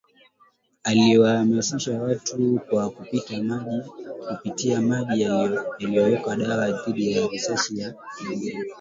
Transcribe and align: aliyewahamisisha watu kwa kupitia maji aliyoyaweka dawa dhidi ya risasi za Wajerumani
aliyewahamisisha 0.83 2.01
watu 2.01 2.59
kwa 2.69 2.89
kupitia 2.89 4.81
maji 4.81 5.25
aliyoyaweka 5.25 6.35
dawa 6.35 6.71
dhidi 6.71 7.11
ya 7.11 7.27
risasi 7.27 7.75
za 7.75 7.95
Wajerumani 8.29 8.69